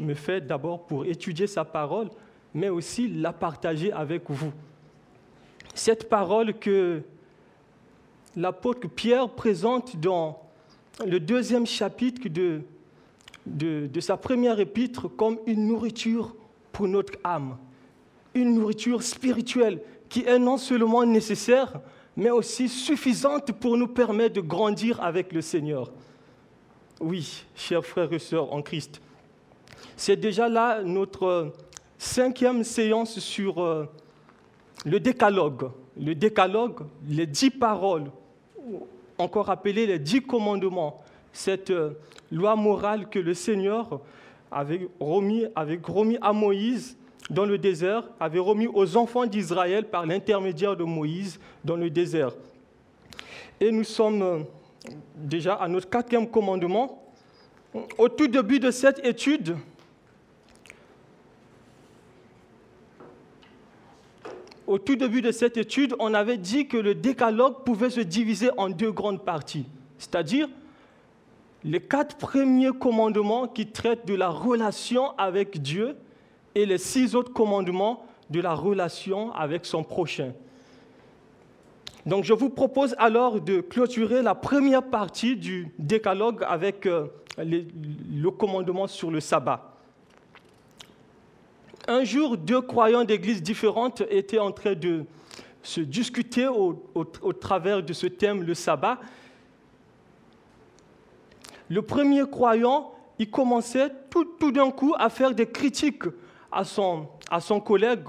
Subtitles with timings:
[0.00, 2.08] me fait d'abord pour étudier sa parole,
[2.54, 4.52] mais aussi la partager avec vous.
[5.74, 7.02] Cette parole que
[8.36, 10.42] l'apôtre Pierre présente dans
[11.06, 12.62] le deuxième chapitre de,
[13.46, 16.34] de, de, sa première épître comme une nourriture
[16.72, 17.56] pour notre âme,
[18.34, 21.80] une nourriture spirituelle qui est non seulement nécessaire,
[22.16, 25.92] mais aussi suffisante pour nous permettre de grandir avec le Seigneur.
[27.00, 29.00] Oui, chers frères et sœurs en Christ,
[29.96, 31.52] c'est déjà là notre
[31.96, 33.84] cinquième séance sur euh,
[34.84, 35.70] le décalogue.
[35.96, 38.10] Le décalogue, les dix paroles,
[39.16, 41.00] encore appelées les dix commandements,
[41.32, 41.90] cette euh,
[42.32, 44.00] loi morale que le Seigneur
[44.50, 45.46] avait remis,
[46.20, 46.96] à Moïse
[47.30, 52.32] dans le désert, avait remis aux enfants d'Israël par l'intermédiaire de Moïse dans le désert.
[53.60, 54.38] Et nous sommes euh,
[55.16, 57.02] déjà à notre quatrième commandement.
[57.98, 59.56] Au tout début de cette étude,
[64.66, 68.50] au tout début de cette étude, on avait dit que le décalogue pouvait se diviser
[68.56, 69.66] en deux grandes parties,
[69.98, 70.48] c'est-à-dire
[71.64, 75.96] les quatre premiers commandements qui traitent de la relation avec Dieu
[76.54, 80.32] et les six autres commandements de la relation avec son prochain.
[82.08, 87.06] Donc je vous propose alors de clôturer la première partie du décalogue avec euh,
[87.36, 89.76] le commandement sur le sabbat.
[91.86, 95.04] Un jour, deux croyants d'églises différentes étaient en train de
[95.62, 96.72] se discuter au,
[97.38, 98.98] travers de ce thème, le sabbat.
[101.68, 106.04] Le premier croyant, il commençait tout, tout d'un coup à faire des critiques
[106.50, 108.08] à son, à son collègue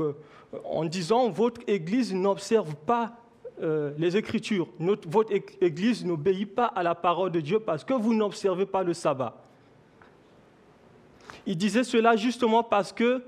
[0.63, 3.18] en disant, votre église n'observe pas
[3.61, 4.67] euh, les Écritures,
[5.07, 8.93] votre Église n'obéit pas à la parole de Dieu parce que vous n'observez pas le
[8.93, 9.43] sabbat.
[11.45, 13.23] Il disait cela justement parce que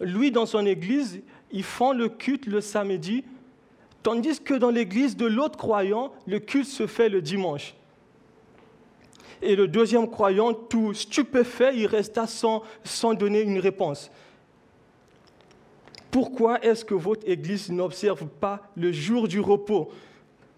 [0.00, 1.22] lui, dans son Église,
[1.52, 3.24] ils font le culte le samedi,
[4.02, 7.74] tandis que dans l'Église de l'autre croyant, le culte se fait le dimanche.
[9.40, 14.10] Et le deuxième croyant, tout stupéfait, il resta sans donner une réponse.
[16.14, 19.90] Pourquoi est-ce que votre Église n'observe pas le jour du repos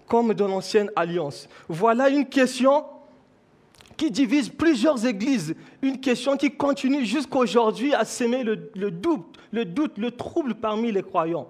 [0.07, 1.49] comme dans l'ancienne alliance?
[1.67, 2.85] Voilà une question
[3.97, 10.57] qui divise plusieurs églises, une question qui continue jusqu'aujourd'hui à s'aimer le, doute, le trouble
[10.57, 11.49] parmi les croyants.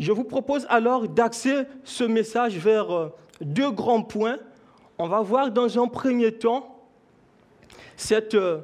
[0.00, 4.38] Je vous propose alors d'axer ce message vers euh, deux grands points.
[4.96, 6.80] On va voir dans un premier temps
[7.94, 8.60] cette, euh,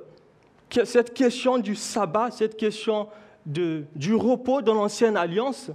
[0.85, 3.09] cette question du sabbat, cette question
[3.47, 5.71] du repos dans l'ancienne alliance.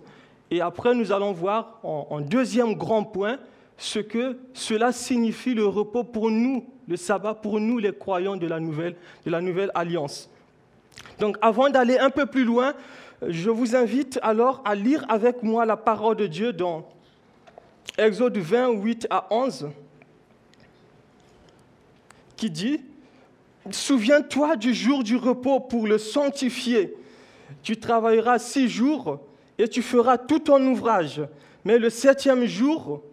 [0.50, 3.38] Et après, nous allons voir en, deuxième grand point
[3.78, 8.48] ce que cela signifie le repos pour nous, le sabbat pour nous, les croyants de
[8.48, 8.96] la nouvelle,
[9.26, 10.30] de la nouvelle alliance.
[11.20, 12.74] Donc avant d'aller un peu plus loin,
[13.28, 16.88] je vous invite alors à lire avec moi la parole de Dieu dans
[17.98, 19.70] Exode 28 à 11,
[22.36, 22.82] qui dit,
[23.70, 26.96] Souviens-toi du jour du repos pour le sanctifier
[27.64, 29.20] tu travailleras six jours
[29.58, 31.22] et tu feras tout ton ouvrage.
[31.66, 33.04] Mais le septième jour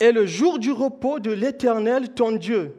[0.00, 2.74] est le jour du repos de l'Éternel, ton Dieu.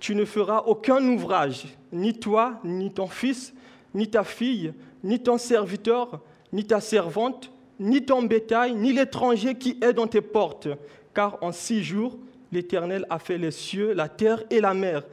[0.00, 3.54] Tu ne feras aucun ouvrage, ni toi, ni ton fils,
[3.94, 6.20] ni ta fille, ni ton serviteur,
[6.52, 10.68] ni ta servante, ni ton bétail, ni l'étranger qui est dans tes portes,
[11.14, 12.18] car en six jours,
[12.52, 15.04] l'Éternel a fait les cieux, la terre et la mer,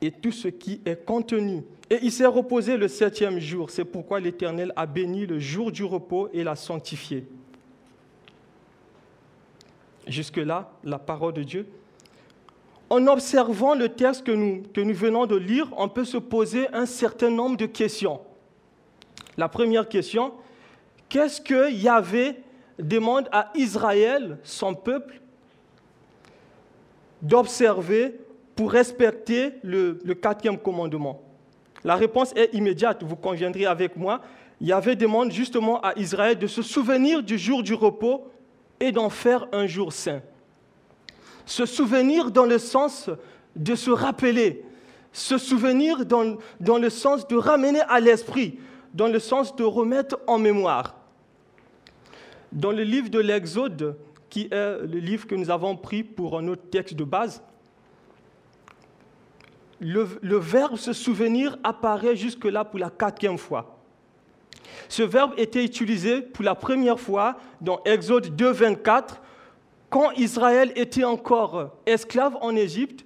[0.00, 1.62] et tout ce qui est contenu.
[1.90, 3.70] Et il s'est reposé le septième jour.
[3.70, 7.26] C'est pourquoi l'Éternel a béni le jour du repos et l'a sanctifié.
[10.06, 11.66] Jusque-là, la parole de Dieu.
[12.88, 16.86] En observant le texte que nous, que venons de lire, on peut se poser un
[16.86, 18.20] certain nombre de questions.
[19.36, 20.32] La première question,
[21.08, 22.36] qu'est-ce que Yahvé
[22.78, 25.20] demande à Israël, son peuple,
[27.22, 28.18] d'observer
[28.60, 31.22] pour respecter le, quatrième commandement
[31.82, 34.20] La réponse est immédiate, vous conviendrez avec moi.
[34.60, 38.30] Yahvé demande justement à Israël de se souvenir du jour du repos
[38.78, 40.20] et d'en faire un jour saint.
[41.46, 43.08] Se souvenir dans le sens
[43.56, 44.62] de se rappeler.
[45.10, 48.58] Se souvenir dans, dans le sens de ramener à l'esprit,
[48.92, 50.96] dans le sens de remettre en mémoire.
[52.52, 53.96] Dans le livre de l'Exode,
[54.28, 57.42] qui est le livre que nous avons pris pour notre texte de base,
[59.80, 63.78] le, verbe se souvenir apparaît jusque-là pour la quatrième fois.
[64.88, 69.20] Ce verbe était utilisé pour la première fois dans Exode 2, 24,
[69.88, 73.04] quand Israël était encore esclave en Égypte.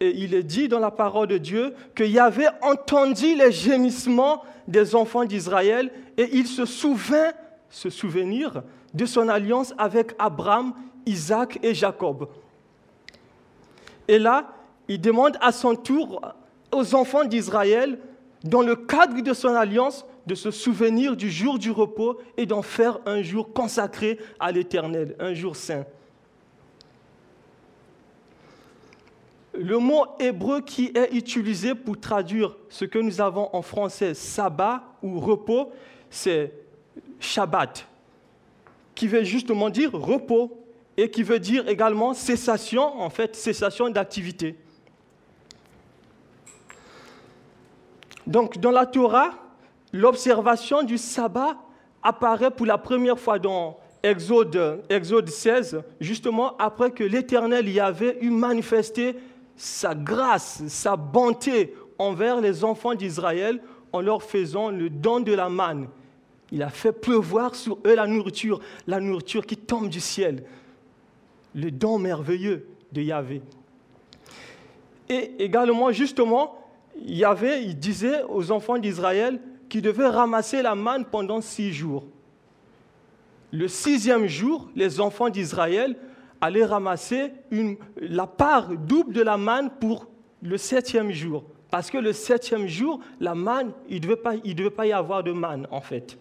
[0.00, 4.94] Et il est dit dans la parole de Dieu que Yahvé entendu les gémissements des
[4.94, 7.32] enfants d'Israël et il se souvint,
[7.68, 8.62] se souvenir
[8.94, 10.74] de son alliance avec Abraham,
[11.06, 12.28] Isaac et Jacob.
[14.08, 14.48] Et là,
[14.88, 16.20] il demande à son tour
[16.72, 17.98] aux enfants d'Israël,
[18.44, 22.62] dans le cadre de son alliance, de se souvenir du jour du repos et d'en
[22.62, 25.84] faire un jour consacré à l'Éternel, un jour saint.
[29.54, 34.82] Le mot hébreu qui est utilisé pour traduire ce que nous avons en français sabbat
[35.02, 35.70] ou repos,
[36.08, 36.52] c'est
[37.20, 37.86] Shabbat,
[38.94, 40.58] qui veut justement dire repos
[40.96, 44.56] et qui veut dire également cessation, en fait, cessation d'activité.
[48.32, 49.34] Donc, dans la Torah,
[49.92, 51.54] l'observation du sabbat
[52.02, 58.16] apparaît pour la première fois dans Exode, Exode 16, justement après que l'Éternel y avait
[58.22, 59.16] eu manifesté
[59.54, 63.60] sa grâce, sa bonté envers les enfants d'Israël
[63.92, 65.88] en leur faisant le don de la manne.
[66.50, 70.42] Il a fait pleuvoir sur eux la nourriture, la nourriture qui tombe du ciel,
[71.54, 73.42] le don merveilleux de Yahvé.
[75.10, 76.61] Et également, justement,
[77.00, 82.04] Il disait aux enfants d'Israël, qui devait ramasser la manne pendant six jours.
[83.52, 85.96] Le sixième jour, les enfants d'Israël
[86.40, 87.32] allaient ramasser
[87.96, 90.08] la part double de la manne pour
[90.42, 91.44] le septième jour.
[91.70, 95.32] Parce que le septième jour, la manne, il ne devait, devait pas y avoir de
[95.32, 96.18] manne, en fait.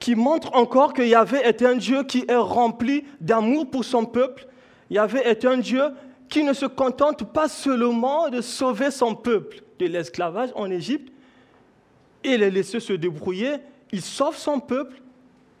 [0.00, 4.48] Qui montre encore que Yahvé est un Dieu qui est rempli d'amour pour son peuple.
[4.90, 5.82] Yahvé est un Dieu
[6.32, 11.12] qui ne se contente pas seulement de sauver son peuple de l'esclavage en Égypte,
[12.24, 13.56] et les laisser se débrouiller.
[13.92, 15.02] Il sauve son peuple,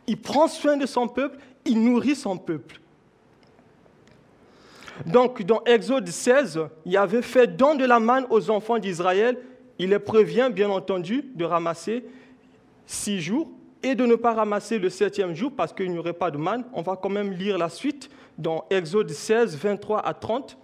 [0.06, 1.36] il prend soin de son peuple,
[1.66, 2.80] il nourrit son peuple.
[5.04, 9.38] Donc, dans Exode 16, il avait fait don de la manne aux enfants d'Israël.
[9.78, 12.02] Il les prévient, bien entendu, de ramasser
[12.86, 13.50] six jours
[13.82, 16.64] et de ne pas ramasser le septième jour parce qu'il n'y aurait pas de manne.
[16.72, 18.08] On va quand même lire la suite
[18.38, 20.56] dans Exode 16, 23 à 30.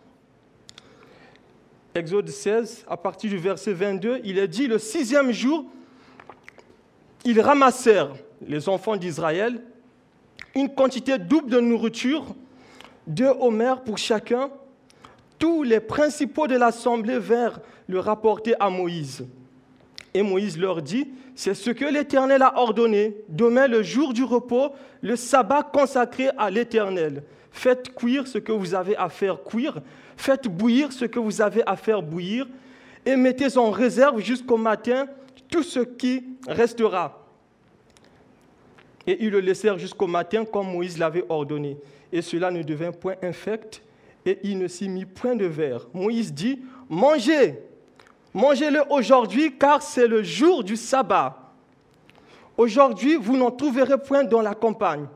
[1.99, 5.65] Exode 16, à partir du verset 22, il est dit, le sixième jour,
[7.25, 8.15] ils ramassèrent,
[8.47, 9.61] les enfants d'Israël,
[10.55, 12.25] une quantité double de nourriture,
[13.09, 14.49] deux homères pour chacun.
[15.41, 19.27] Tous les principaux de l'assemblée vinrent le rapporter à Moïse.
[20.15, 23.17] Et Moïse leur dit, c'est ce que l'Éternel a ordonné.
[23.29, 24.71] Demain, le jour du repos,
[25.03, 27.25] le sabbat consacré à l'Éternel.
[27.59, 29.81] Faites cuire ce que vous avez à faire cuire.
[30.17, 32.47] Faites bouillir ce que vous avez à faire bouillir.
[33.05, 35.09] Et mettez en réserve jusqu'au matin
[35.51, 37.27] tout ce qui restera.
[39.09, 41.77] Et ils le laissèrent jusqu'au matin comme Moïse l'avait ordonné.
[42.13, 43.83] Et cela ne devint point infect,
[44.25, 45.89] et il ne s'y mit point de verre.
[45.93, 47.59] Moïse dit, mangez,
[48.33, 51.53] mangez-le aujourd'hui, car c'est le jour du sabbat.
[52.57, 55.09] Aujourd'hui, vous n'en trouverez point dans la campagne.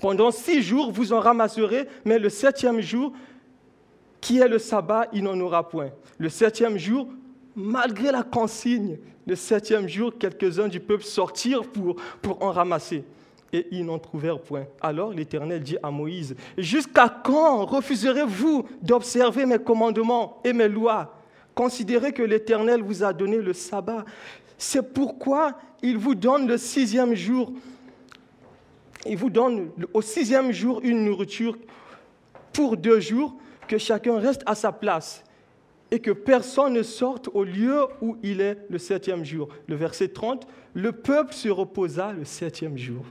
[0.00, 3.12] Pendant six jours, vous en ramasserez, mais le septième jour,
[4.20, 5.90] qui est le sabbat, il n'en aura point.
[6.18, 7.08] Le septième jour,
[7.54, 13.04] malgré la consigne, le septième jour, quelques-uns du peuple sortirent pour, pour en ramasser.
[13.52, 14.64] Et ils n'en trouvèrent point.
[14.80, 21.14] Alors l'Éternel dit à Moïse, Jusqu'à quand refuserez-vous d'observer mes commandements et mes lois?
[21.54, 24.04] Considérez que l'Éternel vous a donné le sabbat.
[24.56, 27.52] C'est pourquoi il vous donne le sixième jour.
[29.06, 31.56] Il vous donne au sixième jour une nourriture
[32.52, 33.34] pour deux jours,
[33.68, 35.22] que chacun reste à sa place
[35.92, 39.48] et que personne ne sorte au lieu où il est le septième jour.
[39.66, 43.04] Le verset 30, le peuple se reposa le septième jour.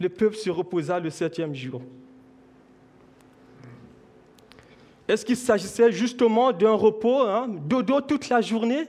[0.00, 1.82] Le peuple se reposa le septième jour.
[5.08, 8.84] Est-ce qu'il s'agissait justement d'un repos, hein, dodo toute la journée?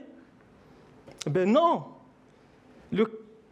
[1.26, 1.84] Ben non.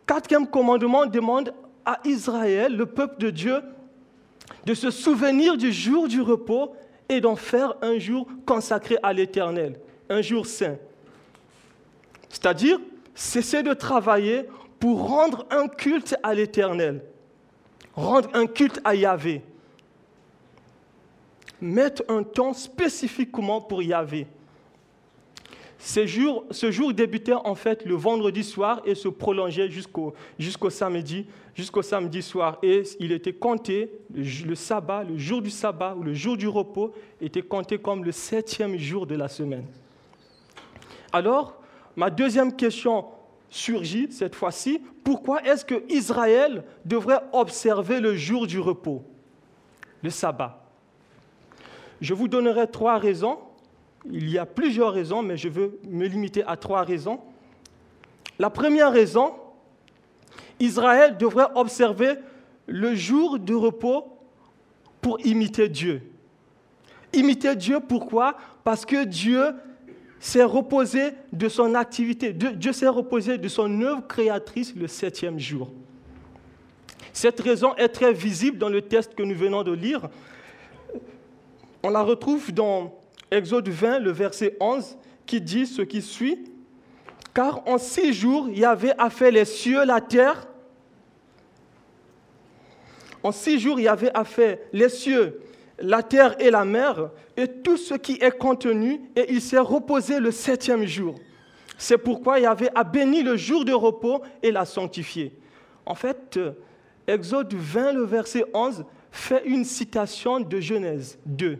[0.09, 3.63] Quatrième commandement demande à Israël, le peuple de Dieu,
[4.65, 6.75] de se souvenir du jour du repos
[7.09, 10.77] et d'en faire un jour consacré à l'Éternel, un jour saint.
[12.31, 12.81] C'est-à-dire,
[13.15, 14.47] cesser de travailler
[14.81, 17.03] pour rendre un culte à l'Éternel,
[17.95, 19.43] rendre un culte à Yahvé.
[21.61, 24.29] mettre un temps spécifiquement pour Yahvé.
[25.81, 32.21] Ce jour, débutait en fait le vendredi soir et se prolongeait jusqu'au samedi, jusqu'au samedi
[32.21, 32.59] soir.
[32.65, 36.93] Et il était compté, le, sabbat, le jour du sabbat ou le jour du repos
[37.21, 39.67] était compté comme le septième jour de la semaine.
[41.13, 41.61] Alors,
[41.95, 43.05] ma deuxième question
[43.49, 44.83] surgit cette fois-ci.
[45.05, 49.05] Pourquoi est-ce que Israël devrait observer le jour du repos,
[50.03, 50.65] le sabbat?
[52.01, 53.39] Je vous donnerai trois raisons
[54.05, 57.21] il y a plusieurs raisons, mais je veux me limiter à trois raisons.
[58.39, 59.35] La première raison,
[60.61, 62.15] Israël devrait observer
[62.67, 64.05] le jour de repos
[65.01, 66.03] pour imiter Dieu.
[67.13, 68.37] Imiter Dieu, pourquoi?
[68.65, 69.55] Parce que Dieu
[70.21, 75.71] s'est reposé de son activité, Dieu s'est reposé de son œuvre créatrice le septième jour.
[77.13, 80.09] Cette raison est très visible dans le texte que nous venons de lire.
[81.83, 82.98] On la retrouve dans
[83.31, 86.45] Exode 20, le verset 11, qui dit ce qui suit.
[87.35, 90.49] Car en six jours, il y avait à faire les cieux, la terre.
[93.23, 95.41] En six jours, il y avait à faire les cieux,
[95.79, 100.19] la terre et la mer, et tout ce qui est contenu, et il s'est reposé
[100.21, 101.15] le septième jour.
[101.77, 105.33] C'est pourquoi il y avait à bénir le jour de repos et l'a sanctifié.
[105.87, 106.39] En fait,
[107.07, 111.59] Exode 20, le verset 11, fait une citation de Genèse 2.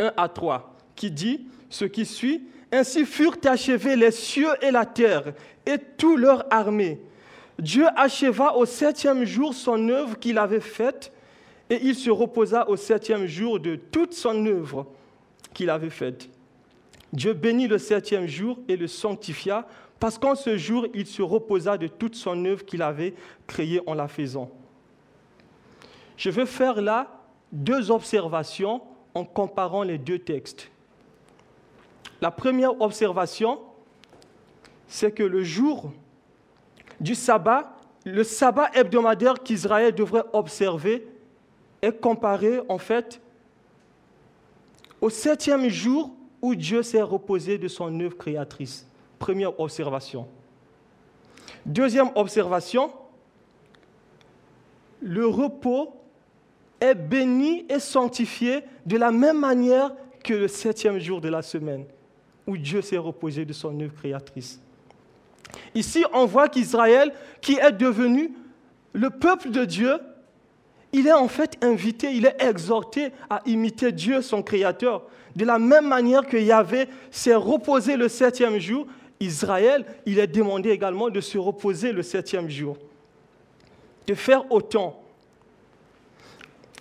[0.00, 4.86] 1 à 3, qui dit ce qui suit Ainsi furent achevés les cieux et la
[4.86, 5.34] terre
[5.66, 7.00] et toute leur armée.
[7.58, 11.12] Dieu acheva au septième jour son œuvre qu'il avait faite
[11.68, 14.86] et il se reposa au septième jour de toute son œuvre
[15.52, 16.28] qu'il avait faite.
[17.12, 19.66] Dieu bénit le septième jour et le sanctifia
[19.98, 23.14] parce qu'en ce jour, il se reposa de toute son œuvre qu'il avait
[23.46, 24.50] créée en la faisant.
[26.16, 27.20] Je veux faire là
[27.52, 28.80] deux observations
[29.14, 30.70] en comparant les deux textes.
[32.20, 33.60] La première observation,
[34.86, 35.92] c'est que le jour
[37.00, 41.06] du sabbat, le sabbat hebdomadaire qu'Israël devrait observer
[41.82, 43.20] est comparé en fait
[45.00, 46.12] au septième jour
[46.42, 48.86] où Dieu s'est reposé de son œuvre créatrice.
[49.18, 50.26] Première observation.
[51.64, 52.92] Deuxième observation,
[55.00, 55.99] le repos
[56.80, 59.92] est béni et sanctifié de la même manière
[60.24, 61.84] que le septième jour de la semaine,
[62.46, 64.60] où Dieu s'est reposé de son œuvre créatrice.
[65.74, 68.32] Ici, on voit qu'Israël, qui est devenu
[68.92, 69.98] le peuple de Dieu,
[70.92, 75.04] il est en fait invité, il est exhorté à imiter Dieu, son Créateur.
[75.36, 78.86] De la même manière que Yahvé s'est reposé le septième jour,
[79.20, 82.76] Israël, il est demandé également de se reposer le septième jour,
[84.06, 84.99] de faire autant.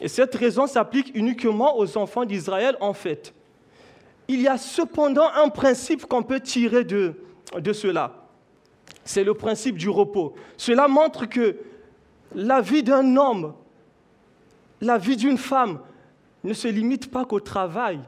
[0.01, 3.33] Et cette raison s'applique uniquement aux enfants d'Israël en fait.
[4.27, 7.15] Il y a cependant un principe qu'on peut tirer de,
[7.73, 8.27] cela.
[9.03, 10.35] C'est le principe du repos.
[10.55, 11.57] Cela montre que
[12.35, 13.53] la vie d'un homme,
[14.81, 15.79] la vie d'une femme
[16.43, 17.99] ne se limite pas qu'au travail.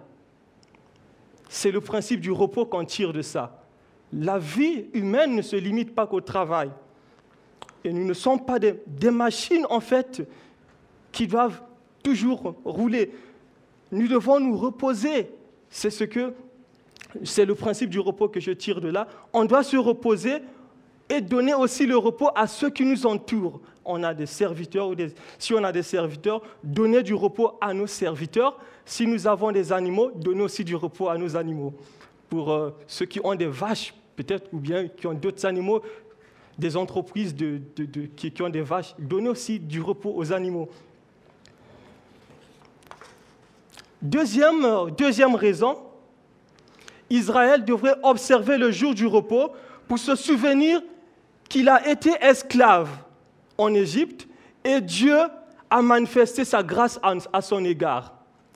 [1.50, 3.66] C'est le principe du repos qu'on tire de ça.
[4.14, 6.70] La vie humaine ne se limite pas qu'au travail.
[7.84, 10.22] Et nous ne sommes pas des, des machines, en fait,
[11.12, 11.62] qui doivent
[12.02, 13.12] toujours rouler.
[13.92, 15.30] Nous devons nous reposer.
[15.70, 16.34] C'est ce que
[17.24, 19.08] c'est le principe du repos que je tire de là.
[19.34, 20.38] On doit se reposer
[21.10, 23.60] et donner aussi le repos à ceux qui nous entourent.
[23.84, 27.74] On a des serviteurs ou des, si on a des serviteurs, donner du repos à
[27.74, 28.58] nos serviteurs.
[28.86, 31.74] Si nous avons des animaux, donner aussi du repos à nos animaux.
[32.30, 35.82] Pour euh, ceux qui ont des vaches, peut-être, ou bien qui ont d'autres animaux,
[36.58, 37.60] des entreprises de,
[38.16, 40.70] qui, qui ont des vaches, donner aussi du repos aux animaux.
[44.02, 45.78] Deuxième, raison,
[47.10, 49.52] Israël devrait observer le jour du repos
[49.88, 50.82] pour se souvenir
[51.48, 52.90] qu'il a été esclave
[53.58, 54.28] en Égypte
[54.64, 55.18] et Dieu
[55.70, 57.00] a manifesté sa grâce
[57.32, 58.14] à son égard.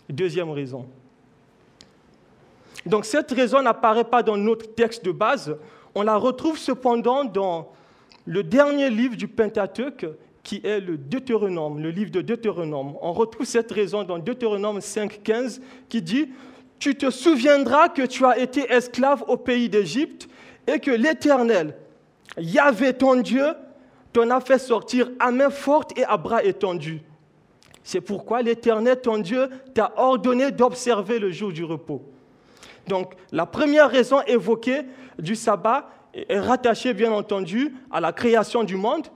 [0.10, 0.88] Deuxième raison.
[2.86, 5.56] Donc cette raison n'apparaît pas dans notre texte de base,
[5.94, 7.72] on la retrouve cependant dans
[8.26, 10.06] le dernier livre du Pentateuque
[10.46, 12.94] qui est le Deutéronome, le livre de Deutéronome.
[13.02, 15.60] On retrouve cette raison dans Deutéronome 5.15
[15.90, 16.30] qui dit
[16.78, 20.30] Tu te souviendras que tu as été esclave au pays d'Égypte
[20.68, 21.76] et que l'Éternel,
[22.38, 23.48] Yahvé ton Dieu,
[24.14, 27.02] t'en a fait sortir à main forte et à bras étendus.
[27.84, 32.04] C'est pourquoi l'Éternel, ton Dieu, t'a ordonné d'observer le jour du repos.
[32.88, 34.82] Donc, la première raison évoquée
[35.18, 39.08] du sabbat est rattachée, bien entendu, à la création du monde,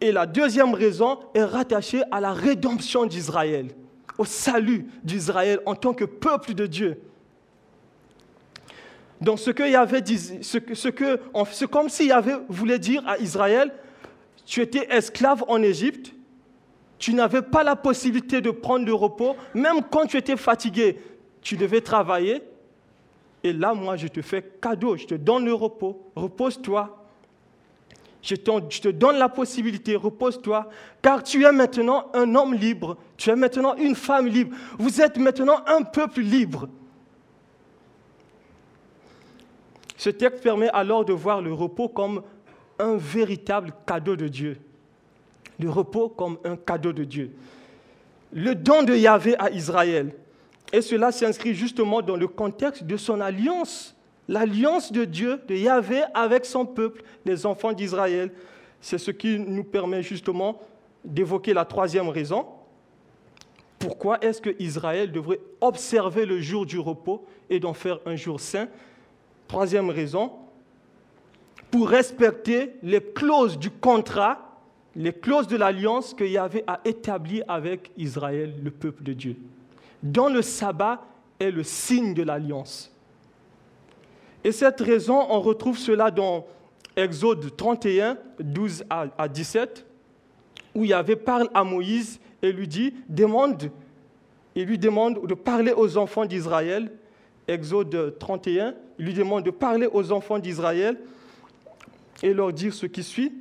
[0.00, 3.68] et la deuxième raison est rattachée à la rédemption d'Israël.
[4.16, 7.00] au salut d'Israël en tant que peuple de Dieu.
[9.20, 13.72] Donc ce que Yahvé disait, ce que, c'est comme si Yahvé voulait dire à Israël,
[14.44, 16.14] tu étais esclave en Égypte,
[16.98, 20.98] tu n'avais pas la possibilité de prendre le repos, même quand tu étais fatigué,
[21.40, 22.42] tu devais travailler.
[23.44, 26.97] Et là, moi, je te fais cadeau, je te donne le repos, repose-toi.
[28.28, 30.68] Je, te donne la possibilité, repose-toi,
[31.00, 35.16] car tu es maintenant un homme libre, tu es maintenant une femme libre, vous êtes
[35.16, 36.68] maintenant un peuple libre.
[39.96, 42.22] Ce texte permet alors de voir le repos comme
[42.78, 44.58] un véritable cadeau de Dieu.
[45.58, 47.34] Le repos comme un cadeau de Dieu.
[48.30, 50.14] Le don de Yahvé à Israël.
[50.70, 53.96] Et cela s'inscrit justement dans le contexte de son alliance.
[54.28, 58.30] L'alliance de Dieu, de Yahvé avec son peuple, les enfants d'Israël.
[58.80, 60.60] C'est ce qui nous permet justement
[61.04, 62.46] d'évoquer la troisième raison.
[63.78, 68.40] Pourquoi est-ce que Israël devrait observer le jour du repos et d'en faire un jour
[68.40, 68.68] saint?
[69.46, 70.32] Troisième raison,
[71.70, 74.60] pour respecter les clauses du contrat,
[74.94, 79.36] les clauses de l'alliance que Yahvé a établies avec Israël, le peuple de Dieu.
[80.02, 81.02] Dans le sabbat
[81.38, 82.94] est le signe de l'alliance.
[84.44, 86.46] Et cette raison, on retrouve cela dans
[86.96, 89.86] Exode 31, 12 à 17,
[90.74, 93.70] où Yahvé parle à Moïse et lui dit, demande,
[94.54, 96.90] il lui demande de parler aux enfants d'Israël
[97.48, 100.98] Exode 31, il lui demande de parler aux enfants d'Israël
[102.22, 103.32] et leur dire ce qui suit.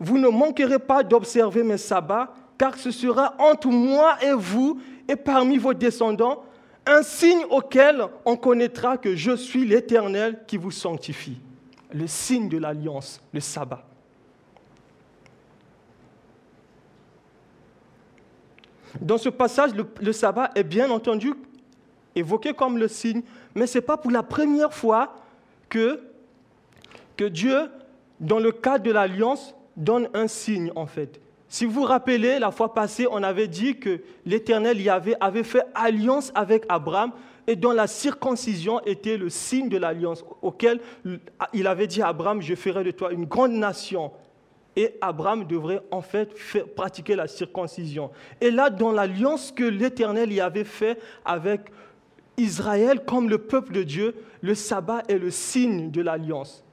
[0.00, 5.14] Vous ne manquerez pas d'observer mes sabbats, car ce sera entre moi et vous et
[5.14, 6.42] parmi vos descendants
[6.86, 11.40] un signe auquel on connaîtra que je suis l'Éternel qui vous sanctifie.
[11.92, 13.84] Le signe de l'alliance, le sabbat.
[19.00, 21.34] Dans ce passage, le, sabbat est bien entendu
[22.14, 23.22] évoqué comme le signe,
[23.54, 25.16] mais ce n'est pas pour la première fois
[25.68, 26.00] que,
[27.16, 27.70] que Dieu,
[28.20, 31.20] dans le cadre de l'alliance, donne un signe en fait.
[31.48, 35.64] Si vous vous rappelez, la fois passée, on avait dit que l'Éternel Yahvé avait fait
[35.74, 37.12] alliance avec Abraham
[37.46, 40.80] et dont la circoncision était le signe de l'alliance auquel
[41.52, 44.10] il avait dit à Abraham, je ferai de toi une grande nation.
[44.76, 48.10] Et Abraham devrait en fait faire, pratiquer la circoncision.
[48.40, 51.60] Et là, dans l'alliance que l'Éternel y avait fait avec
[52.36, 56.64] Israël, comme le peuple de Dieu, le sabbat est le signe de l'alliance.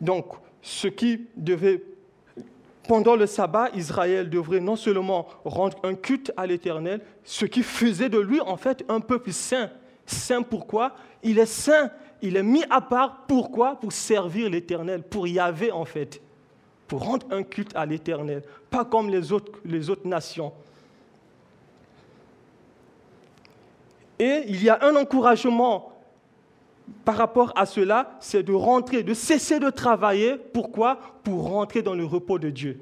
[0.00, 0.26] Donc,
[0.62, 1.82] ce qui devait,
[2.88, 8.08] pendant le sabbat, Israël devrait non seulement rendre un culte à l'Éternel, ce qui faisait
[8.08, 9.70] de lui en fait un peuple saint.
[10.04, 10.94] Saint pourquoi?
[11.22, 11.90] Il est saint,
[12.22, 13.26] il est mis à part.
[13.26, 13.76] Pourquoi?
[13.76, 16.20] Pour servir l'Éternel, pour Yahvé en fait,
[16.86, 20.52] pour rendre un culte à l'Éternel, pas comme les autres nations.
[24.18, 25.95] Et il y a un encouragement
[27.04, 30.36] par rapport à cela, c'est de rentrer, de cesser de travailler.
[30.36, 30.98] Pourquoi?
[31.24, 32.80] Pour rentrer dans le repos de Dieu.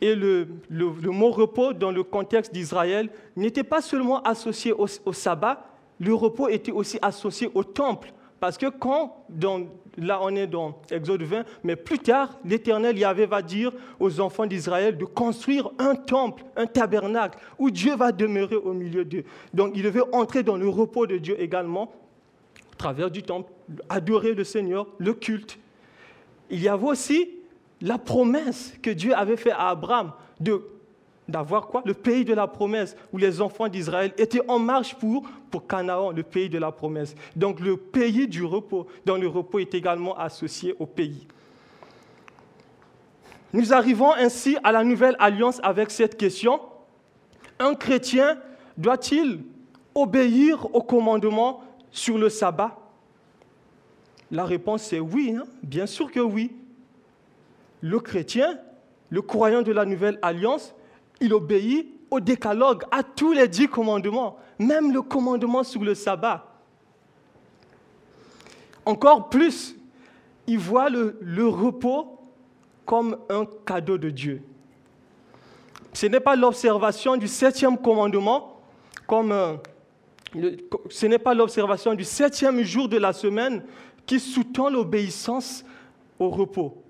[0.00, 5.66] Et le, mot repos dans le contexte d'Israël n'était pas seulement associé au sabbat,
[5.98, 8.12] le repos était aussi associé au temple.
[8.40, 9.26] Parce que quand,
[9.96, 14.46] là on est dans Exode 20, mais plus tard, l'Éternel Yahvé va dire aux enfants
[14.46, 19.24] d'Israël de construire un temple, un tabernacle, où Dieu va demeurer au milieu d'eux.
[19.54, 21.92] Donc il devait entrer dans le repos de Dieu également,
[22.72, 23.50] au travers du temple,
[23.88, 25.58] adorer le Seigneur, le culte.
[26.50, 27.30] Il y avait aussi
[27.80, 30.62] la promesse que Dieu avait faite à Abraham de
[31.30, 31.82] d'avoir quoi?
[31.84, 36.10] Le pays de la promesse, où les enfants d'Israël étaient en marche pour, pour Canaan,
[36.10, 37.14] le pays de la promesse.
[37.36, 41.26] Donc le pays du repos, dont le repos est également associé au pays.
[43.52, 46.60] Nous arrivons ainsi à la nouvelle alliance avec cette question.
[47.58, 48.38] Un chrétien
[48.76, 49.40] doit-il
[49.94, 52.76] obéir au commandement sur le sabbat?
[54.30, 55.44] La réponse est oui, hein?
[55.62, 56.52] bien sûr que oui.
[57.80, 58.58] Le chrétien,
[59.08, 60.74] le croyant de la nouvelle alliance,
[61.20, 66.46] il obéit au décalogue, à tous les dix commandements, même le commandement sur le sabbat.
[68.84, 69.76] Encore plus,
[70.46, 72.18] il voit le, repos
[72.84, 74.42] comme un cadeau de Dieu.
[75.92, 78.60] Ce n'est pas l'observation du septième commandement
[79.06, 79.56] comme euh,
[80.88, 83.64] ce n'est pas l'observation du septième jour de la semaine
[84.06, 85.64] qui sous-tend l'obéissance
[86.18, 86.82] au repos.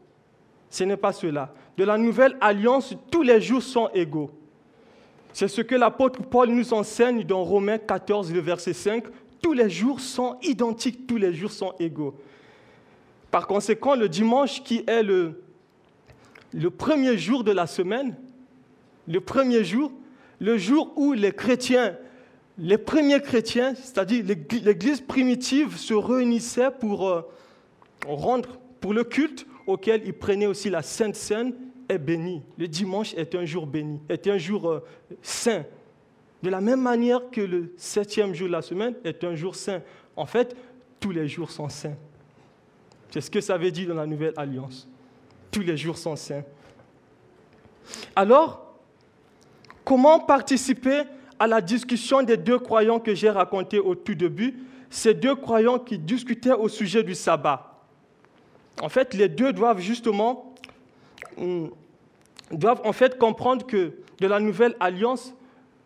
[0.69, 4.31] Ce n'est pas cela de la nouvelle alliance, tous les jours sont égaux.
[5.33, 9.05] C'est ce que l'apôtre Paul nous enseigne dans Romains 14, le verset 5.
[9.41, 12.15] Tous les jours sont identiques, tous les jours sont égaux.
[13.31, 15.41] Par conséquent, le dimanche qui est le,
[16.77, 18.15] premier jour de la semaine,
[19.09, 19.91] le premier jour,
[20.39, 21.97] le jour où les chrétiens,
[22.59, 27.23] les premiers chrétiens, c'est-à-dire l'Église primitive, se réunissaient pour euh,
[28.07, 31.55] rendre, pour le culte auquel ils prenaient aussi la Sainte Seine,
[31.91, 32.43] est béni.
[32.57, 34.85] Le dimanche est un jour béni, est un jour euh,
[35.23, 35.65] saint.
[36.43, 39.83] De la même manière que le septième jour de la semaine est un jour saint.
[40.17, 40.57] En fait,
[41.01, 41.97] tous les jours sont saints.
[43.11, 44.89] C'est ce que ça veut dire dans la Nouvelle Alliance.
[45.51, 46.45] Tous les jours sont saints.
[48.15, 48.77] Alors,
[49.85, 51.03] comment participer
[51.39, 54.55] à la discussion des deux croyants que j'ai racontés au tout début?
[54.89, 57.85] Ces deux croyants qui discutaient au sujet du sabbat.
[58.81, 60.50] En fait, les deux doivent justement
[62.51, 65.35] doivent en fait comprendre que de la Nouvelle Alliance,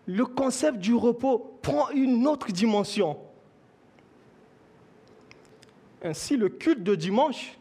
[0.07, 3.17] le concept du repos prend une autre dimension.
[6.03, 7.59] Ainsi, le culte de dimanche,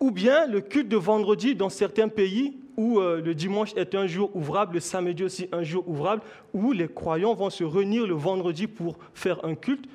[0.00, 4.06] ou bien le culte de vendredi dans certains pays où euh, le dimanche est un
[4.06, 8.14] jour ouvrable, le samedi aussi un jour ouvrable, où les croyants vont se réunir le
[8.14, 9.86] vendredi pour faire un culte,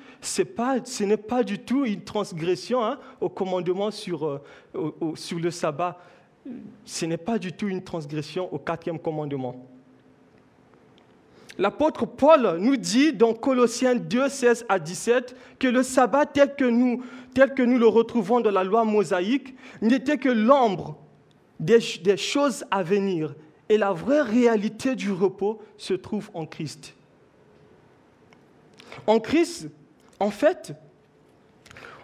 [0.56, 4.40] pas, ce n'est pas du tout une transgression hein, au commandement sur, euh,
[5.14, 5.98] sur le sabbat.
[6.84, 9.54] Ce n'est pas du tout une transgression au quatrième commandement.
[11.58, 16.64] L'apôtre Paul nous dit dans Colossiens 2, 16 à 17 que le sabbat tel que
[16.64, 20.96] nous, tel que nous le retrouvons dans la loi mosaïque n'était que l'ombre
[21.60, 23.34] des, des choses à venir.
[23.68, 26.94] Et la vraie réalité du repos se trouve en Christ.
[29.06, 29.68] En Christ,
[30.20, 30.74] en fait,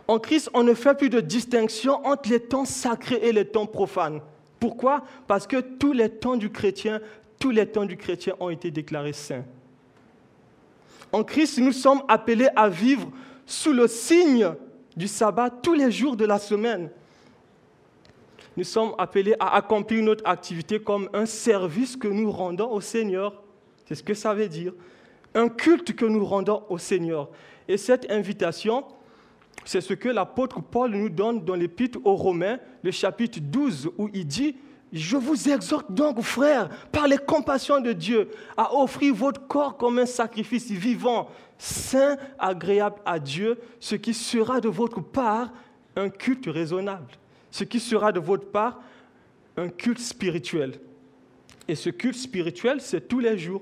[0.08, 3.66] en Christ, on ne fait plus de distinction entre les temps sacrés et les temps
[3.66, 4.20] profanes.
[4.58, 5.04] Pourquoi?
[5.26, 7.00] Parce que tous les temps du chrétien
[7.38, 9.44] tous les temps du chrétien ont été déclarés saints.
[11.12, 13.10] En Christ, nous sommes appelés à vivre
[13.46, 14.52] sous le signe
[14.96, 16.90] du sabbat tous les jours de la semaine.
[18.56, 23.42] Nous sommes appelés à accomplir notre activité comme un service que nous rendons au Seigneur.
[23.86, 24.72] C'est ce que ça veut dire.
[25.34, 27.30] Un culte que nous rendons au Seigneur.
[27.68, 28.84] Et cette invitation,
[29.68, 34.08] c'est ce que l'apôtre Paul nous donne dans l'épître aux Romains, le chapitre 12, où
[34.14, 34.56] il dit
[34.94, 39.98] je vous exhorte donc, frères, par les compassions de Dieu, à offrir votre corps comme
[39.98, 41.28] un sacrifice vivant,
[41.58, 45.52] saint, agréable à Dieu, ce qui sera de votre part
[45.96, 47.12] un culte raisonnable,
[47.50, 48.80] ce qui sera de votre part
[49.58, 50.80] un culte spirituel.
[51.68, 53.60] Et ce culte spirituel, c'est tous les jours.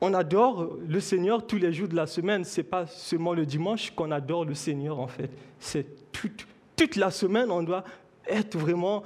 [0.00, 2.44] On adore le Seigneur tous les jours de la semaine.
[2.44, 5.30] Ce n'est pas seulement le dimanche qu'on adore le Seigneur, en fait.
[5.58, 7.84] C'est toute, la semaine, on doit
[8.26, 9.02] être vraiment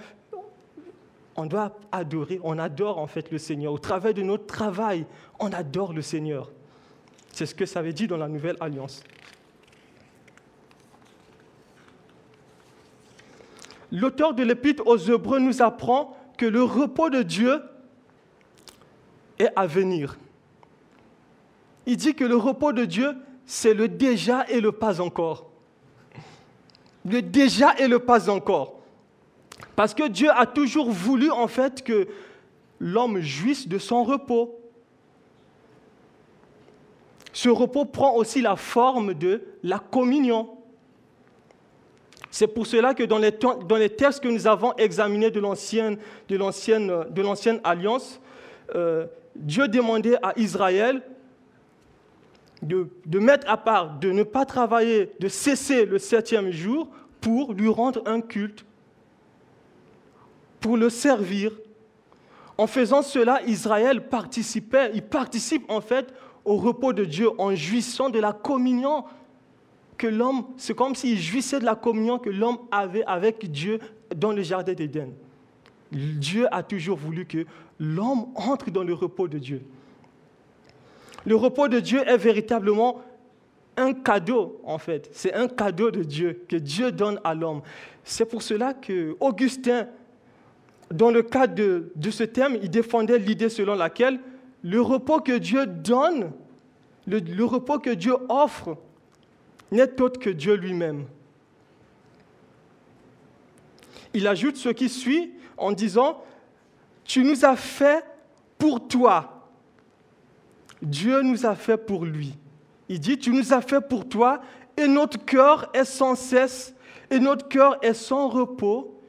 [1.37, 3.73] on doit adorer, on adore en fait le Seigneur.
[3.73, 5.05] Au travers de notre travail,
[5.41, 6.51] on adore le Seigneur.
[7.33, 9.03] C'est ce que ça veut dire dans la Nouvelle Alliance.
[13.91, 17.61] L'auteur de l'Épître aux Hébreux nous apprend que le repos de Dieu
[19.41, 20.17] est à venir.
[21.87, 23.15] Il dit que le repos de Dieu,
[23.47, 25.51] c'est le déjà et le pas encore.
[27.05, 28.81] Le déjà et le pas encore.
[29.77, 32.09] Parce que Dieu a toujours voulu en fait que
[32.81, 34.59] l'homme jouisse de son repos.
[37.33, 40.51] Ce repos prend aussi la forme de la communion.
[42.31, 45.99] C'est pour cela que dans les, textes que nous avons examinés de l'ancienne
[47.63, 48.21] alliance,
[48.75, 51.03] euh, Dieu demandait à Israël
[52.65, 56.89] de, mettre à part, de ne pas travailler, de cesser le septième jour
[57.21, 58.65] pour lui rendre un culte
[60.61, 61.53] pour le servir.
[62.57, 66.13] En faisant cela, Israël participait, il participe en fait
[66.45, 69.05] au repos de Dieu en jouissant de la communion
[69.97, 73.79] que l'homme, c'est comme s'il jouissait de la communion que l'homme avait avec Dieu
[74.15, 75.11] dans le jardin d'Éden.
[75.93, 77.47] Dieu a toujours voulu que
[77.79, 79.63] l'homme entre dans le repos de Dieu.
[81.27, 83.01] Le repos de Dieu est véritablement
[83.77, 85.09] un cadeau, en fait.
[85.13, 87.63] C'est un cadeau de Dieu que Dieu donne à l'homme.
[88.05, 89.89] C'est pour cela que Augustin
[90.91, 94.21] dans le cadre de, ce thème, il défendait l'idée selon laquelle
[94.63, 96.33] le repos que Dieu donne,
[97.07, 98.77] le, repos que Dieu offre,
[99.71, 101.07] n'est autre que Dieu lui-même.
[104.13, 106.23] Il ajoute ce qui suit en disant,
[107.05, 108.05] tu nous as fait
[108.57, 109.34] pour toi.
[110.85, 112.37] Dieu nous a fait pour lui.
[112.89, 114.41] Il dit, tu nous as fait pour toi
[114.77, 116.75] et notre cœur est sans cesse,
[117.11, 119.01] et notre cœur est sans repos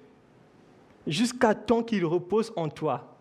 [1.08, 3.16] jusqu'à temps qu'il repose en toi.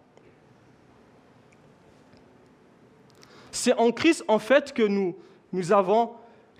[3.51, 6.11] C'est en Christ, en fait, que nous, avons,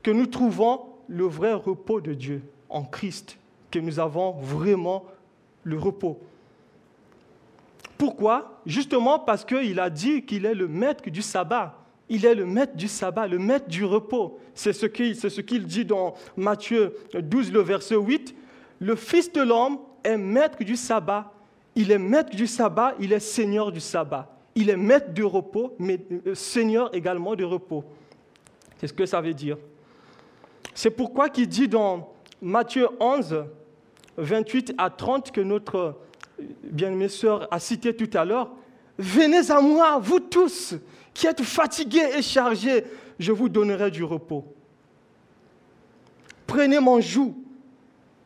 [0.02, 2.42] que nous trouvons le vrai repos de Dieu.
[2.68, 3.37] En Christ,
[3.70, 5.04] que nous avons vraiment
[5.64, 6.18] le repos.
[7.98, 8.61] Pourquoi?
[8.64, 11.83] Justement parce qu'il a dit qu'il est le maître du sabbat.
[12.08, 14.38] Il est le maître du sabbat, le maître du repos.
[14.54, 18.34] C'est ce qu'il qu'il dit dans Matthieu 12, le verset 8.
[18.80, 21.32] Le Fils de l'homme est maître du sabbat.
[21.74, 24.30] Il est maître du sabbat, il est seigneur du sabbat.
[24.54, 27.84] Il est maître du repos, mais euh, seigneur également du repos.
[28.78, 29.56] C'est ce que ça veut dire.
[30.74, 33.44] C'est pourquoi il dit dans Matthieu 11,
[34.18, 35.96] 28 à 30 que notre
[36.62, 38.50] bien-aimée sœur a cité tout à l'heure,
[38.98, 40.74] Venez à moi, vous tous
[41.14, 42.85] qui êtes fatigués et chargés,
[43.18, 44.44] je vous donnerai du repos.
[46.46, 47.35] Prenez mon joug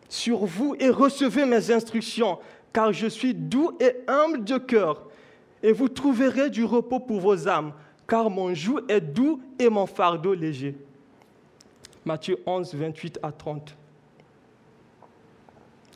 [0.09, 2.39] sur vous et recevez mes instructions,
[2.73, 5.07] car je suis doux et humble de cœur,
[5.63, 7.73] et vous trouverez du repos pour vos âmes,
[8.09, 10.75] car mon joug est doux et mon fardeau léger.
[12.05, 13.77] Matthieu 11, 28 à 30.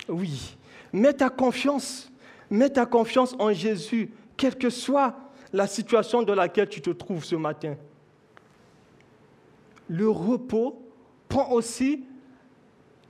[0.09, 0.57] Oui,
[0.93, 2.13] mets ta confiance,
[2.51, 5.17] mets ta confiance en Jésus, quelle que soit
[5.53, 7.77] la situation dans laquelle tu te trouves ce matin.
[9.89, 10.83] Le repos
[11.29, 12.05] prend aussi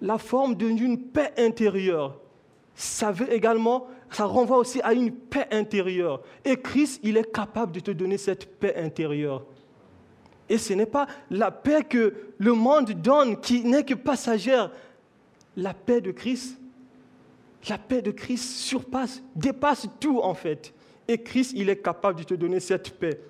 [0.01, 2.19] la forme d'une paix intérieure.
[2.75, 6.23] Ça veut également, ça renvoie aussi à une paix intérieure.
[6.45, 9.45] Et Christ, il est capable de te donner cette paix intérieure.
[10.49, 14.71] Et ce n'est pas la paix que le monde donne qui n'est que passagère.
[15.57, 16.59] La paix de Christ,
[17.69, 20.75] la paix de Christ surpasse, dépasse tout en fait.
[21.09, 23.21] Et Christ, il est capable de te donner cette paix.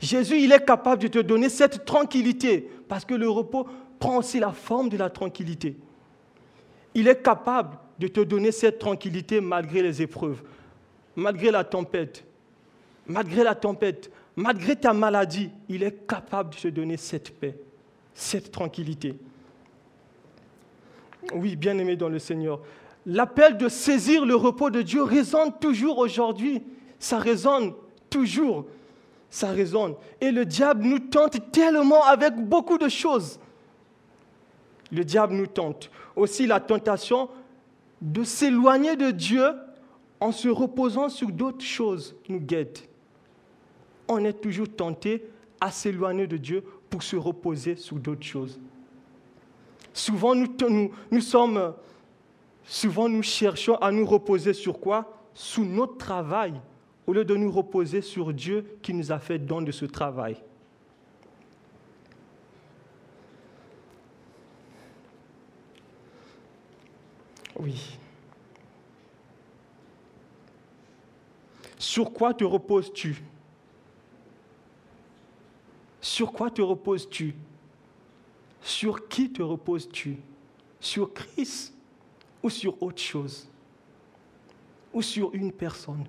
[0.00, 3.66] Jésus, il est capable de te donner cette tranquillité, parce que le repos
[3.98, 5.76] prend aussi la forme de la tranquillité.
[6.94, 10.42] Il est capable de te donner cette tranquillité malgré les épreuves,
[11.16, 12.24] malgré la tempête,
[13.06, 15.50] malgré la tempête, malgré ta maladie.
[15.68, 17.56] Il est capable de te donner cette paix,
[18.14, 19.16] cette tranquillité.
[21.32, 22.60] Oui, bien aimé dans le Seigneur.
[23.06, 26.62] L'appel de saisir le repos de Dieu résonne toujours aujourd'hui.
[26.98, 27.74] Ça résonne
[28.10, 28.66] toujours.
[29.30, 29.94] Ça résonne.
[30.20, 33.40] Et le diable nous tente tellement avec beaucoup de choses.
[34.92, 35.90] Le diable nous tente.
[36.14, 37.28] Aussi la tentation
[38.00, 39.44] de s'éloigner de Dieu
[40.20, 42.88] en se reposant sur d'autres choses nous guette.
[44.06, 45.24] On est toujours tenté
[45.60, 48.60] à s'éloigner de Dieu pour se reposer sur d'autres choses.
[49.92, 51.74] Souvent, nous, sommes
[52.66, 55.12] Souvent, nous cherchons à nous reposer sur quoi?
[55.34, 56.54] Sous notre travail,
[57.06, 60.36] au lieu de nous reposer sur Dieu qui nous a fait don de ce travail.
[67.56, 67.98] Oui.
[71.78, 73.22] Sur quoi te reposes-tu?
[76.00, 77.34] Sur quoi te reposes-tu?
[78.60, 80.18] Sur qui te reposes-tu?
[80.80, 81.74] Sur Christ
[82.42, 83.48] ou sur autre chose,
[84.92, 86.04] ou sur une personne?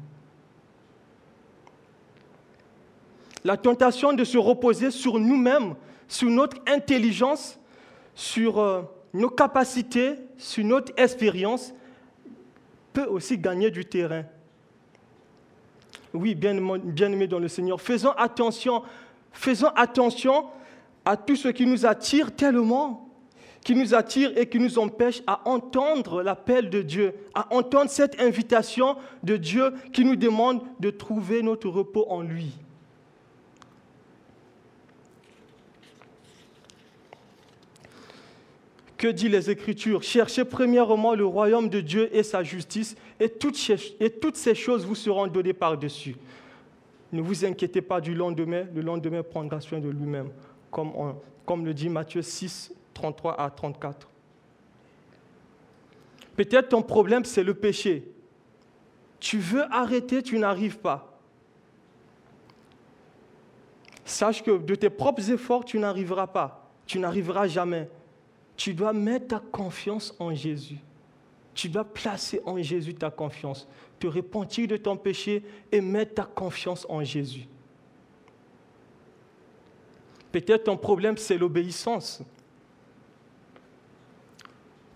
[3.46, 5.76] La tentation de se reposer sur nous-mêmes,
[6.08, 7.60] sur notre intelligence,
[8.16, 8.82] sur euh,
[9.14, 11.72] nos capacités, sur notre expérience,
[12.92, 14.24] peut aussi gagner du terrain.
[16.12, 18.82] Oui, bien, bien aimé dans le Seigneur, faisons attention,
[19.32, 20.48] faisons attention
[21.06, 23.04] à tout ce qui nous attire tellement
[23.64, 28.22] qui nous attire et qui nous empêche à entendre l'appel de Dieu, à entendre cette
[28.22, 32.54] invitation de Dieu qui nous demande de trouver notre repos en lui.
[39.06, 40.02] Que dit les Écritures?
[40.02, 43.56] Cherchez premièrement le royaume de Dieu et sa justice, et toutes,
[44.00, 46.16] et toutes ces choses vous seront données par-dessus.
[47.12, 50.32] Ne vous inquiétez pas du lendemain, le lendemain prendra soin de lui-même,
[50.72, 50.92] comme,
[51.46, 54.10] comme le dit Matthieu 6, 33 à 34.
[56.36, 58.12] Peut-être ton problème, c'est le péché.
[59.20, 61.16] Tu veux arrêter, tu n'arrives pas.
[64.04, 66.72] Sache que de tes propres efforts, tu n'arriveras pas.
[66.88, 67.88] Tu n'arriveras jamais.
[68.56, 70.78] Tu dois mettre ta confiance en Jésus.
[71.54, 73.68] Tu dois placer en Jésus ta confiance,
[74.00, 77.48] te repentir de ton péché et mettre ta confiance en Jésus.
[80.32, 82.22] Peut-être ton problème, c'est l'obéissance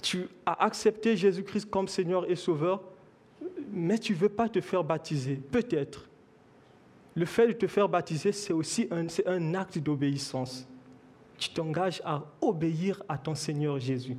[0.02, 2.82] tu as accepté Jésus-Christ comme Seigneur et Sauveur,
[3.72, 5.36] mais tu ne veux pas te faire baptiser.
[5.36, 6.08] Peut-être.
[7.16, 10.68] Le fait de te faire baptiser, c'est aussi un, un acte d'obéissance.
[11.40, 14.18] Tu t'engages à obéir à ton Seigneur Jésus.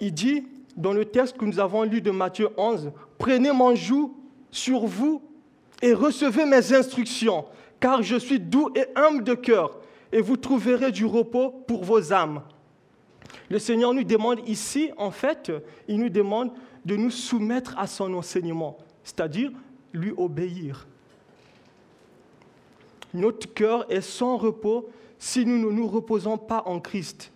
[0.00, 4.14] Il dit dans le texte que nous avons lu de Matthieu 11, Prenez mon joug
[4.50, 5.20] sur vous
[5.82, 7.46] et recevez mes instructions,
[7.80, 9.78] car je suis doux et humble de cœur,
[10.12, 12.42] et vous trouverez du repos pour vos âmes.
[13.50, 15.50] Le Seigneur nous demande ici, en fait,
[15.88, 16.52] il nous demande
[16.84, 19.50] de nous soumettre à son enseignement, c'est-à-dire
[19.92, 20.86] lui obéir.
[23.14, 27.32] Notre cœur est sans repos si nous ne nous reposons pas en Christ.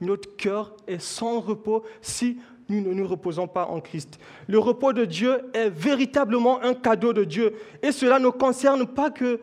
[0.00, 4.18] Notre cœur est sans repos si nous ne nous reposons pas en Christ.
[4.46, 7.54] Le repos de Dieu est véritablement un cadeau de Dieu.
[7.82, 9.40] Et cela ne concerne pas que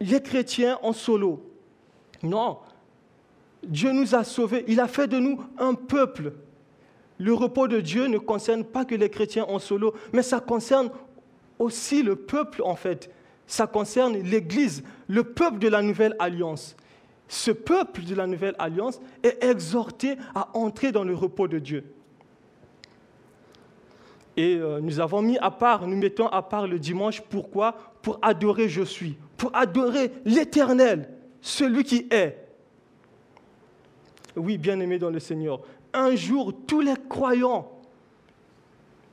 [0.00, 1.42] les chrétiens en solo.
[2.22, 2.58] Non.
[3.62, 4.64] Dieu nous a sauvés.
[4.66, 6.32] Il a fait de nous un peuple.
[7.18, 10.90] Le repos de Dieu ne concerne pas que les chrétiens en solo, mais ça concerne
[11.58, 13.10] aussi le peuple en fait.
[13.52, 16.74] Ça concerne l'Église, le peuple de la nouvelle alliance.
[17.28, 21.84] Ce peuple de la nouvelle alliance est exhorté à entrer dans le repos de Dieu.
[24.38, 27.76] Et euh, nous avons mis à part, nous mettons à part le dimanche, pourquoi?
[28.00, 31.10] Pour adorer je suis, pour adorer l'Éternel,
[31.42, 32.48] celui qui est.
[34.34, 35.60] Oui, bien-aimé dans le Seigneur,
[35.92, 37.70] un jour, tous les croyants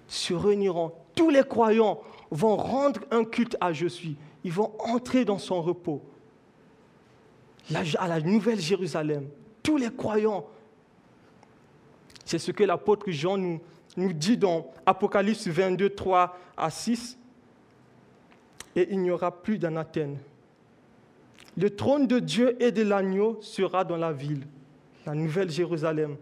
[0.07, 1.99] se réuniront, tous les croyants
[2.31, 6.01] vont rendre un culte à je suis, ils vont entrer dans son repos,
[7.73, 9.27] à la nouvelle Jérusalem.
[9.61, 10.47] Tous les croyants,
[12.25, 13.61] c'est ce que l'apôtre Jean nous,
[13.97, 17.17] nous dit dans Apocalypse 22, 3 à 6,
[18.75, 20.17] et il n'y aura plus d'anathène.
[21.57, 24.45] Le trône de Dieu et de l'agneau sera dans la ville,
[25.05, 26.15] la nouvelle Jérusalem.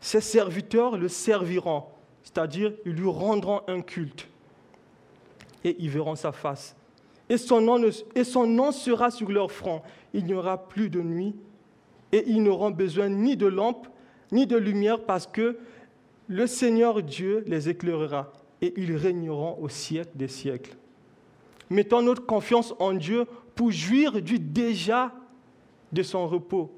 [0.00, 1.84] Ses serviteurs le serviront,
[2.22, 4.28] c'est-à-dire ils lui rendront un culte,
[5.64, 6.74] et ils verront sa face.
[7.32, 9.80] Et son nom, sera sur leur front.
[10.12, 11.34] Il n'y aura plus de nuit,
[12.12, 13.88] et ils n'auront besoin ni de lampe,
[14.30, 15.56] ni de lumière, parce que
[16.28, 20.76] le Seigneur Dieu les éclairera et ils régneront au siècle des siècles.
[21.70, 25.10] Mettons notre confiance en Dieu pour jouir du déjà
[25.90, 26.70] de son repos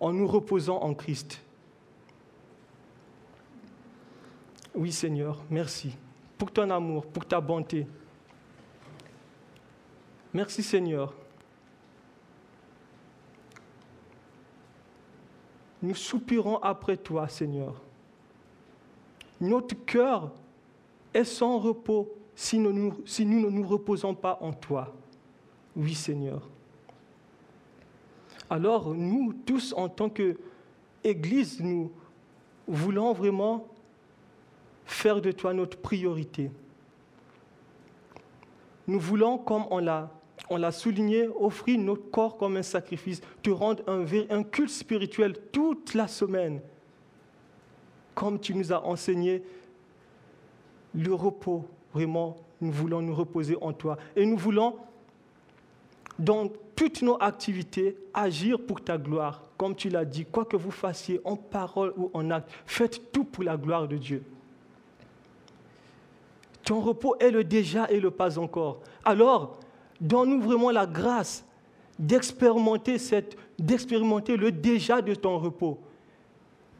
[0.00, 1.40] en nous reposant en Christ.
[4.74, 5.96] Oui Seigneur, merci
[6.36, 7.86] pour ton amour, pour ta bonté.
[10.34, 11.14] Merci Seigneur.
[15.82, 17.74] Nous soupirons après toi Seigneur
[19.42, 20.30] notre cœur
[21.12, 24.94] est sans repos si nous, ne nous reposons pas en toi.
[25.76, 26.48] Oui, Seigneur.
[28.48, 31.90] Alors, nous tous, en tant qu'Église, nous
[32.66, 33.66] voulons vraiment
[34.84, 36.50] faire de toi notre priorité.
[38.86, 40.10] Nous voulons, comme on l'a,
[40.50, 45.94] on l'a souligné, offrir notre corps comme un sacrifice, te rendre un, culte spirituel toute
[45.94, 46.60] la semaine
[48.14, 49.42] comme tu nous as enseigné
[50.94, 51.64] le repos.
[51.94, 53.96] Vraiment, nous voulons nous reposer en toi.
[54.16, 54.76] Et nous voulons,
[56.18, 59.44] dans toutes nos activités, agir pour ta gloire.
[59.56, 63.24] Comme tu l'as dit, quoi que vous fassiez en parole ou en acte, faites tout
[63.24, 64.22] pour la gloire de Dieu.
[66.64, 68.80] Ton repos est le déjà et le pas encore.
[69.04, 69.58] Alors,
[70.02, 71.46] donne-nous vraiment la grâce
[71.98, 72.98] d'expérimenter,
[74.36, 75.78] le déjà de ton repos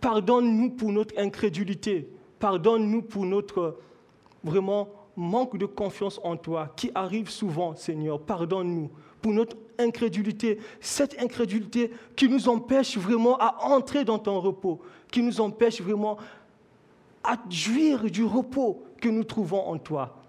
[0.01, 2.09] Pardonne-nous pour notre incrédulité.
[2.41, 3.79] Pardonne-nous pour notre
[4.43, 8.21] vraiment manque de confiance en toi qui arrive souvent, Seigneur.
[8.21, 14.81] Pardonne-nous pour notre incrédulité, cette incrédulité qui nous empêche vraiment à entrer dans ton repos,
[15.13, 16.17] qui nous empêche vraiment
[17.23, 20.22] à jouir du repos que nous trouvons en toi.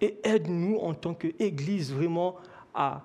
[0.00, 2.36] Et aide-nous en tant qu'Église vraiment
[2.74, 3.02] à,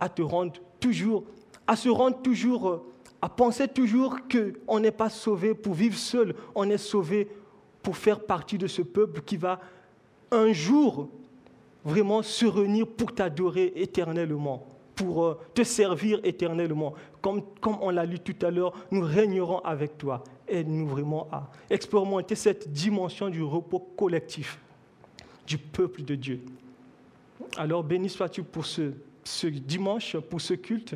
[0.00, 1.24] à te rendre toujours
[1.68, 2.82] à se rendre toujours, euh,
[3.20, 7.28] à penser toujours qu'on n'est pas sauvé pour vivre seul, on est sauvé
[7.82, 9.60] pour faire partie de ce peuple qui va
[10.32, 11.08] un jour
[11.84, 16.94] vraiment se réunir pour t'adorer éternellement, pour euh, te servir éternellement.
[17.20, 20.24] Comme, comme on l'a lu tout à l'heure, nous régnerons avec toi.
[20.48, 24.58] Aide-nous vraiment à expérimenter cette dimension du repos collectif
[25.48, 26.40] du peuple de Dieu.
[27.56, 28.92] Alors béni sois-tu pour ce,
[29.24, 30.94] ce dimanche, pour ce culte.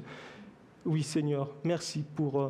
[0.84, 2.48] Oui, Seigneur, merci pour euh,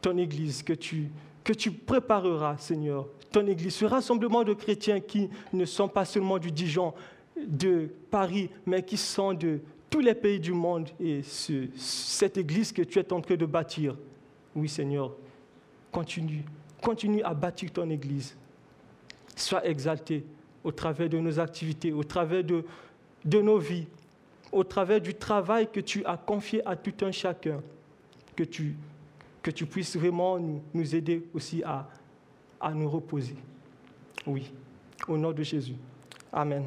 [0.00, 1.10] ton Église que tu,
[1.44, 3.06] que tu prépareras, Seigneur.
[3.30, 6.94] Ton Église, ce rassemblement de chrétiens qui ne sont pas seulement du Dijon,
[7.36, 9.60] de Paris, mais qui sont de
[9.90, 13.96] tous les pays du monde et cette Église que tu es en train de bâtir.
[14.54, 15.12] Oui, Seigneur,
[15.90, 16.44] continue,
[16.80, 18.34] continue à bâtir ton Église.
[19.34, 20.24] Sois exalté
[20.64, 22.64] au travers de nos activités, au travers de,
[23.24, 23.86] nos vies,
[24.50, 27.60] au travers du travail que tu as confié à tout un chacun,
[28.36, 28.76] que tu,
[29.42, 31.88] que tu puisses vraiment nous, nous aider aussi à,
[32.60, 33.36] à nous reposer.
[34.26, 34.52] Oui,
[35.08, 35.74] au nom de Jésus.
[36.32, 36.64] Amen.